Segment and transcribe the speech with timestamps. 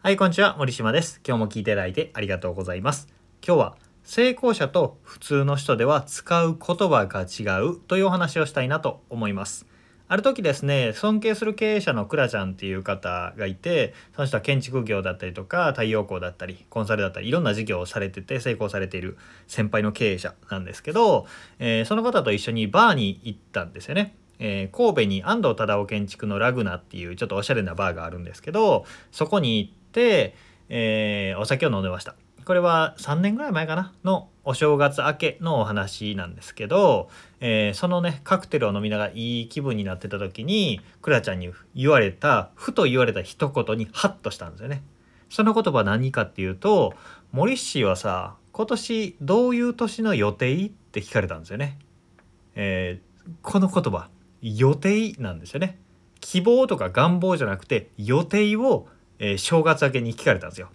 [0.00, 0.54] はい、こんにちは。
[0.56, 1.20] 森島です。
[1.26, 3.08] 今日も聞いていただいてありがとうございます。
[3.44, 9.66] 今日は成功者と普通の人では使う言葉が違うというお話をしたいなと思います。
[10.06, 19.18] ある時ですね、尊敬する経営者のクラちゃんっていう方がいて、その人は建築業だったりとか、太陽光だったり、コンサルだったり、いろんな事業をされてて成功されている
[19.48, 21.26] 先輩の経営者なんですけど、
[21.58, 24.14] えーその方と一緒にバーに行ったんですよね。
[24.38, 29.77] えー神戸に安藤忠雄建築のラグナっていうちょっとおしゃれなバーがあるんですけどそこに行って、
[30.68, 32.14] えーお酒を飲んでました。
[32.44, 33.92] これは3年ぐらい前かな？
[34.04, 44.82] のお正月明けのお話なんですけど、えーそのねカクテルを飲みながらいい気分になってた時にクラちゃんに言われたふと言われた一言にハッとしたんですよね。
[45.28, 46.94] その言葉何かっていうと
[47.32, 51.78] 「森氏はさ今年どういう年の予定?」って聞かれたんですよね。
[52.54, 53.08] えー
[53.42, 54.08] この言葉
[54.40, 55.78] 予定なんですよね。
[56.20, 60.70] 希望とか願望じゃなくて予定を、えー正月明けに聞かれたんですよ。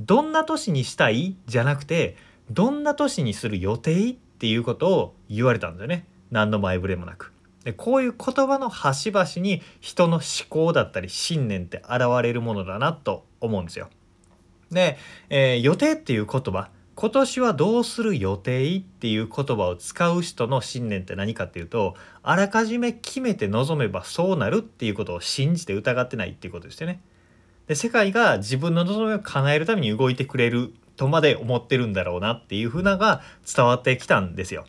[0.00, 1.36] どんな年にしたい？
[1.46, 2.16] じゃなくて
[2.50, 4.10] どんな年にする予定？
[4.10, 6.06] っていうことを言われたんですよね。
[6.30, 7.32] 何の前触れもなく。
[7.64, 13.88] でこういう言葉の端々に人の思考だったり信念って現れるものだなと思うんですよ。
[14.72, 14.98] で、
[15.30, 16.70] えー予定っていう言葉。
[16.94, 18.76] 今年はどうする予定？
[18.76, 27.00] っていう言葉を使う人の信念って何かっていうとあらかじめ決めて望めばそうなるっていうことを信じて疑ってないっていうことですよね。
[27.66, 33.22] で世界が自分の望みを叶えるために動いてくれるとまで思ってるんだろうなっていうふうなが
[33.54, 34.66] 伝わってきたんですよ。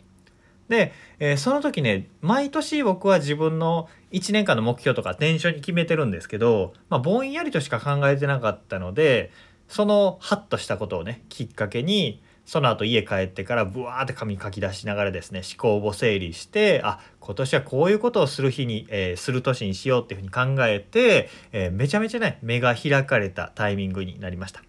[0.68, 9.30] で、えーその時ね毎年僕は自分の1年間の目標とか年初に決めてるんですけど、まあ、ぼんやりとしか考えてなかったので
[9.68, 24.62] そのハッとしたことをねきっかけにその後家帰ってからブワーって紙書き出しながらですね思考を整理してあ今年はこういうことをする日に、えーする年にしようっていうふうに考えて、えーめちゃめちゃね目が開かれたタイミングになりました。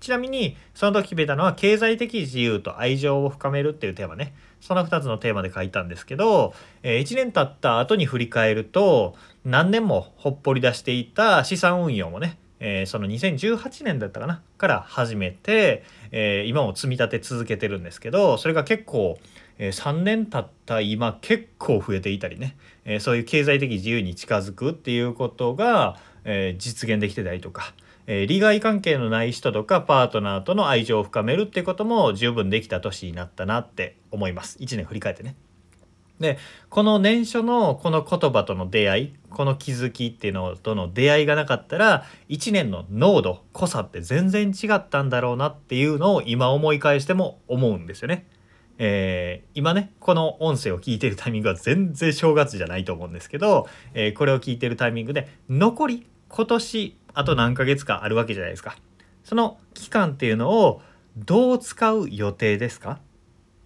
[0.00, 6.52] ちなみにその時決めたのは経済的自由と愛情を深めるっていうテーマねその2つのテーマで書いたんですけど、
[6.82, 9.14] え1年経った後に振り返ると
[9.44, 19.18] 何年もほっぽり出していた資産運用もね、えーその2018年だったかなから始めて、えー今も積み立て続けてるんですけどそれが結構、
[19.58, 27.74] えー3年経った今結構増えていたりね、えそういう経済的自由に近づくっていうことが、え実現できてたりとか、
[28.06, 35.36] え利害関係のない人とかパートナーとの愛情を深めるっていうことも十分できた年になったなって思います1年振り返ってね。
[36.20, 36.38] で
[36.68, 48.26] この年初のこの言葉との出会いこの気づきっていうのとの出会いがなかったら1年の濃度濃さって全然違ったんだろうなっていうのを今思い返しても思うんですよね。
[48.78, 58.76] えー今ねこの音声を聞いてるタイミングは全然正月じゃないと思うんですけど、えーこれを聞いてるタイミングで残り今年あと何ヶ月かあるわけじゃないですか。
[59.22, 60.82] その期間っていうのを
[61.16, 62.98] どう使う予定ですか？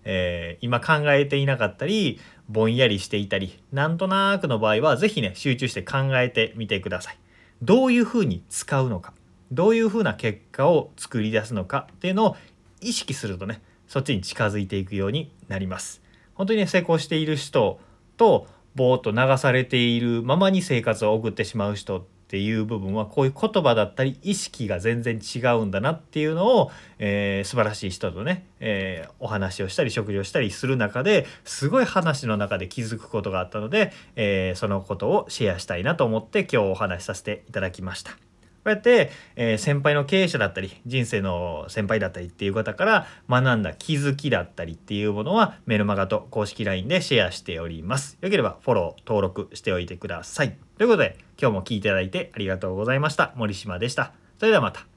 [0.04, 7.18] えー今考えていなかったりぼんやりしていたりなんとなくの場合は是非ね集中して考えてみてください。
[7.62, 9.12] どういうふうに使うのか
[9.50, 12.36] どういうふうな結果を作り出すのかっていうのを
[12.80, 16.02] 意識するとねそっちに近づいていくようになります。
[16.34, 17.80] 本当にね成功している人
[18.16, 38.27] とぼーっと流されているままに生活を送ってしまう人っていう部分はこういう言葉だったり意識が全然違うんだなっていうのを、えー素晴らしい人とね、えーお話をしたり食事をしたりする中ですごい話の中で気づくことがあったので、えーそのことをシェアしたいなと思って今日お話しさせていただきました。
[38.68, 48.18] こうやって、えー先輩の経営者だったり人生の先輩だったりっていう方から学んだ気づきだったりっていうものはメルマガと公式 LINE でシェアしております。
[48.20, 50.56] よければフォロー登録しておいてください。
[50.76, 53.32] ということで今日も聞いていただいてありがとうございました。
[53.36, 54.12] 森島でした。
[54.38, 54.87] それではまた。